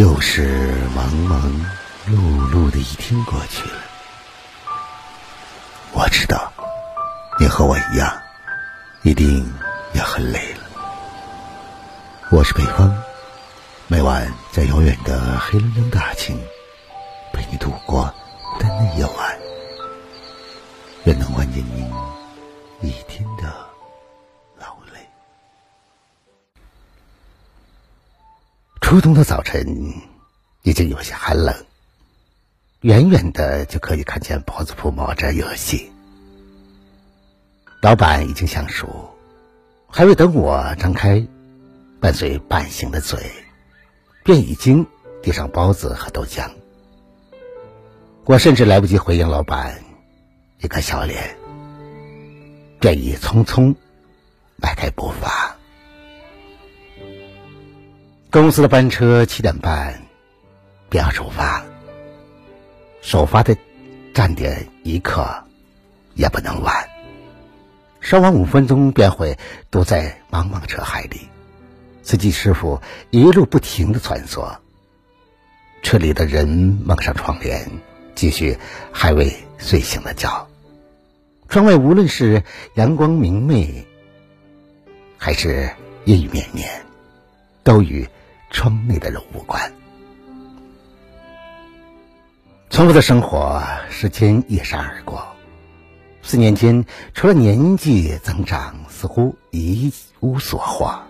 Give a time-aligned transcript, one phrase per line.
[0.00, 1.38] 又是忙忙
[2.08, 2.16] 碌
[2.50, 3.76] 碌的一天过去了，
[5.92, 6.50] 我知道
[7.38, 8.10] 你和我一样，
[9.02, 9.46] 一定
[9.92, 10.60] 也很累了。
[12.30, 12.90] 我是北方，
[13.88, 16.34] 每晚在遥远的黑龙江大庆
[17.34, 18.10] 陪你度过
[18.54, 19.38] 孤单的夜晚，
[21.04, 21.86] 愿能缓解您
[22.80, 23.52] 一天的
[28.90, 29.94] 初冬的早晨
[30.62, 31.54] 已经有些寒冷，
[32.80, 35.92] 远远的就可以看见包子铺冒着热气。
[37.82, 39.14] 老板已经相熟，
[39.86, 41.24] 还未等我张开
[42.00, 43.30] 半碎半醒的嘴，
[44.24, 44.84] 便已经
[45.22, 46.50] 递上包子和豆浆。
[48.24, 49.84] 我甚至来不及回应老板
[50.58, 51.36] 一个笑脸，
[52.80, 53.76] 便已匆匆
[54.56, 55.39] 迈开步伐。
[58.32, 60.02] 公司的班车七点半
[60.88, 61.64] 便要出发，
[63.02, 63.56] 首发的
[64.14, 65.42] 站点一刻
[66.14, 66.88] 也不能晚。
[68.00, 69.36] 稍晚五分钟便会
[69.68, 71.22] 堵在茫茫车海里。
[72.04, 74.58] 司机师傅一路不停的穿梭，
[75.82, 76.46] 车里的人
[76.84, 77.68] 蒙上窗帘，
[78.14, 78.56] 继续
[78.92, 80.48] 还未睡醒的觉。
[81.48, 82.44] 窗外无论是
[82.74, 83.84] 阳光明媚，
[85.18, 85.68] 还是
[86.04, 86.86] 阴雨绵绵，
[87.64, 88.08] 都与。
[88.50, 89.72] 窗内的人无关。
[92.68, 95.26] 重复的生活，时间一闪而过。
[96.22, 96.84] 四年间，
[97.14, 101.00] 除了年纪增长，似乎一无所获。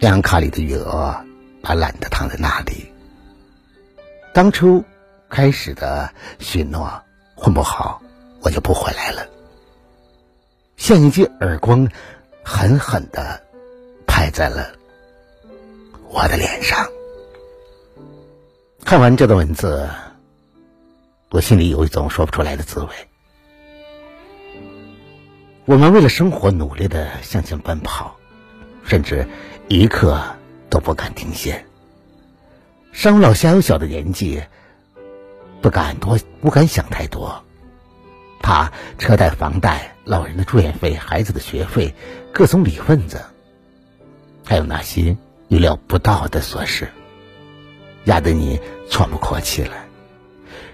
[0.00, 1.24] 银行卡里的余额
[1.62, 2.92] 懒懒的躺在那里。
[4.34, 4.84] 当初
[5.28, 7.02] 开始的许诺，
[7.34, 8.02] 混不好
[8.42, 9.26] 我就不回来了。
[10.76, 11.88] 像一记耳光，
[12.44, 13.42] 狠狠的
[14.06, 14.72] 拍在了。
[16.14, 16.88] 我的脸上。
[18.84, 19.90] 看完这段文字，
[21.30, 22.88] 我心里有一种说不出来的滋味。
[25.64, 28.14] 我们为了生活努力的向前奔跑，
[28.84, 29.26] 甚至
[29.66, 30.22] 一刻
[30.70, 31.66] 都不敢停歇。
[32.92, 34.40] 上有老下有小的年纪，
[35.60, 37.44] 不敢多，不敢想太多，
[38.40, 41.92] 怕车贷、房贷、老人的住院费、孩子的学费、
[42.32, 43.20] 各种礼份子，
[44.44, 45.16] 还有那些。
[45.48, 46.88] 预料不到的琐事，
[48.04, 48.60] 压得你
[48.90, 49.86] 喘不过气来。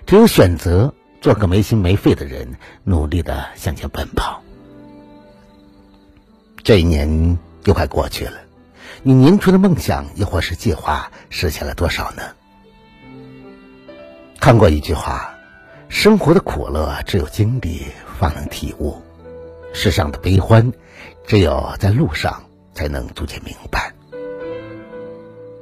[0.07, 4.43] 只有选择做个没心没肺的人，努力的向前奔跑。
[6.63, 8.39] 这一年又快过去了，
[9.03, 12.23] 你年初的梦想亦或是计划实现了多少呢？
[14.41, 15.35] 看过一句话：
[15.89, 17.87] 生活的苦乐只有经历
[18.19, 19.01] 方能体悟，
[19.73, 20.73] 世上的悲欢
[21.27, 22.45] 只有在路上
[22.75, 23.93] 才能逐渐明白。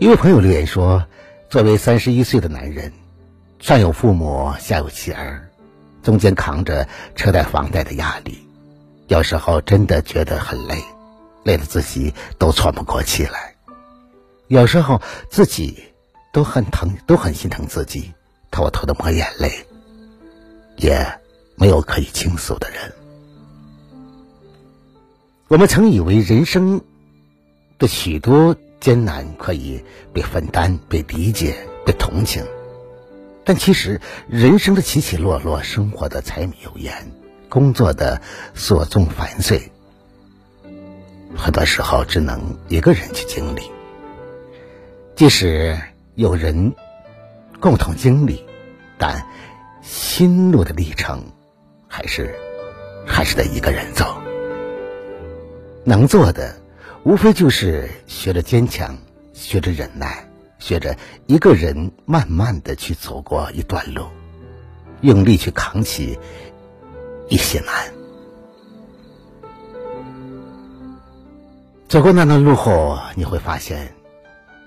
[0.00, 1.04] 一位朋友留言说
[1.50, 2.92] ：“作为三十一岁的男人，
[3.58, 5.50] 上有父母，下有妻儿，
[6.04, 6.86] 中间扛着
[7.16, 8.38] 车贷、房贷的压力，
[9.08, 10.80] 有时候真的觉得很累，
[11.42, 13.56] 累得自己都喘不过气来。
[14.46, 15.82] 有时候自己
[16.32, 18.12] 都很疼，都很心疼自己，
[18.52, 19.66] 偷偷的抹眼泪，
[20.76, 21.04] 也
[21.56, 22.78] 没有可以倾诉的人。
[25.48, 26.82] 我们曾以为人生
[27.80, 32.44] 的许多……”艰难可以被分担、被理解、被同情，
[33.44, 37.10] 但其实人生的起起落落、生活的柴米油盐、
[37.48, 38.20] 工作的
[38.54, 39.72] 琐重繁碎，
[41.36, 43.62] 很多时候只能一个人去经历。
[45.16, 45.76] 即使
[46.14, 46.74] 有人
[47.58, 48.44] 共同经历，
[48.96, 49.26] 但
[49.82, 51.24] 心路的历程
[51.88, 52.32] 还是
[53.04, 54.16] 还是得一个人走。
[55.84, 56.54] 能做的。
[57.04, 58.98] 无非就是学着坚强，
[59.32, 60.28] 学着忍耐，
[60.58, 64.06] 学着一个人慢慢的去走过一段路，
[65.00, 66.18] 用力去扛起
[67.28, 67.92] 一些难。
[71.88, 73.94] 走过那段路后，你会发现，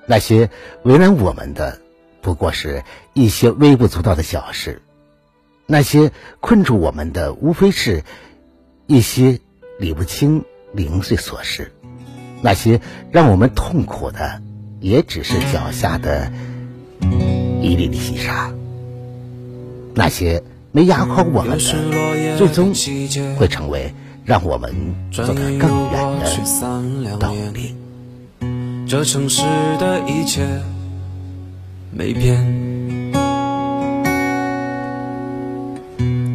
[0.07, 0.49] 那些
[0.83, 1.79] 为难我们的，
[2.21, 4.81] 不过是一些微不足道的小事；
[5.67, 8.03] 那些困住我们的，无非是
[8.87, 9.39] 一些
[9.77, 10.43] 理不清
[10.73, 11.71] 零碎琐事。
[12.41, 14.41] 那些让我们痛苦的，
[14.79, 16.31] 也只是脚下的
[17.61, 18.51] 一粒粒细沙；
[19.93, 20.41] 那些
[20.71, 22.73] 没压垮我们的，最终
[23.37, 23.93] 会成为
[24.25, 24.73] 让我们
[25.11, 27.75] 走得更远的动力。
[28.87, 29.43] 这城市
[29.79, 30.45] 的一切
[31.91, 32.43] 没变，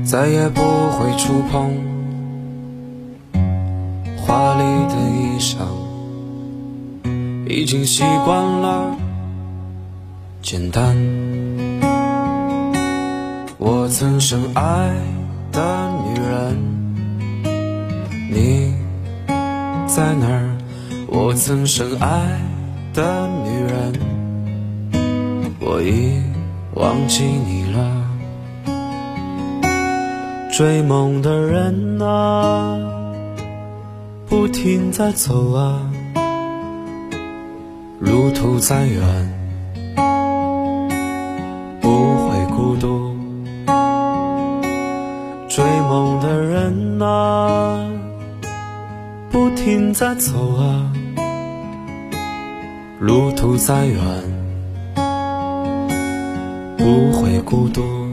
[0.04, 1.74] 再也不会触碰
[7.48, 8.96] 已经习惯了
[10.42, 10.96] 简单。
[13.56, 14.92] 我曾深爱
[15.52, 16.58] 的女人，
[18.32, 18.74] 你
[19.86, 20.58] 在哪儿？
[21.08, 22.40] 我曾深爱
[22.92, 23.92] 的女人，
[25.60, 26.20] 我已
[26.74, 28.02] 忘记你了。
[30.52, 32.76] 追梦的人啊，
[34.26, 35.80] 不停在走啊，
[38.36, 39.02] 途再远，
[41.80, 43.16] 不会孤独。
[45.48, 47.88] 追梦的人啊，
[49.30, 50.92] 不停在走啊，
[53.00, 53.98] 路途再远，
[56.76, 58.05] 不会孤独。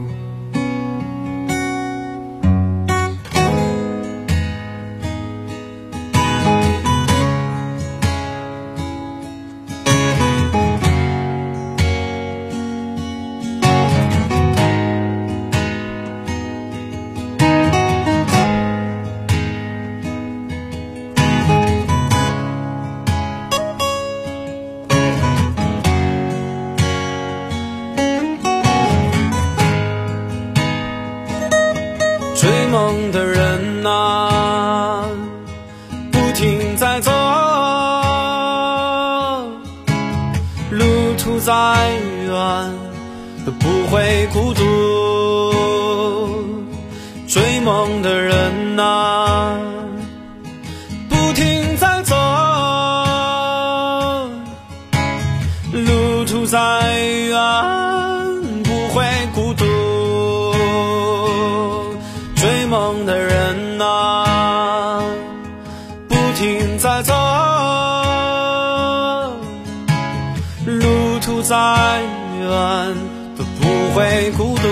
[32.44, 35.08] 追梦的人啊，
[36.12, 37.10] 不停在走，
[40.70, 40.84] 路
[41.18, 41.54] 途再
[42.26, 42.34] 远
[43.46, 44.62] 都不会孤独。
[47.30, 49.23] 追梦的人啊，
[66.34, 67.14] 不停在走，
[70.66, 71.56] 路途再
[72.40, 72.96] 远
[73.38, 74.64] 都不会孤独。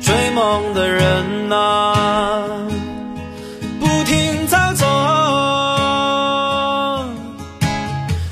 [0.00, 2.48] 追梦的人啊，
[3.78, 4.86] 不停在走，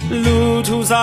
[0.08, 0.96] 路途再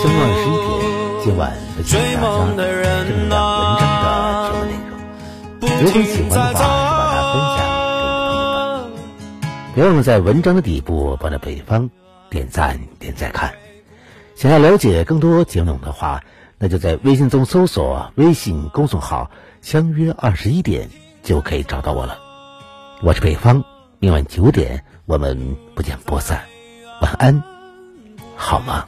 [0.00, 2.64] 以上是相约二十一点，今晚分享给大家
[3.04, 4.08] 正能量文章的
[4.48, 4.96] 全部内容。
[5.82, 6.64] 如果你喜欢的话，就
[6.96, 8.96] 把它分享给你的朋友们。
[9.74, 11.90] 别忘了在文章的底部帮着北方
[12.30, 13.52] 点赞点再看。
[14.36, 16.22] 想要了解更多节目内容的话，
[16.56, 19.30] 那就在微信中搜索微信公众号
[19.60, 20.88] “相约二十一点”
[21.22, 22.18] 就可以找到我了。
[23.02, 23.62] 我是北方，
[23.98, 26.42] 明晚九点我们不见不散。
[27.02, 27.42] 晚安，
[28.36, 28.86] 好吗？